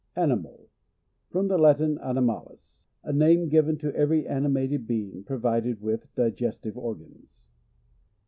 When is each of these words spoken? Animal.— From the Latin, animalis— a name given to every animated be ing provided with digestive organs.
Animal.— 0.15 0.67
From 1.31 1.47
the 1.47 1.59
Latin, 1.59 1.99
animalis— 1.99 2.87
a 3.03 3.13
name 3.13 3.49
given 3.49 3.77
to 3.77 3.95
every 3.95 4.25
animated 4.27 4.87
be 4.87 5.09
ing 5.11 5.23
provided 5.25 5.79
with 5.79 6.11
digestive 6.15 6.75
organs. 6.75 7.51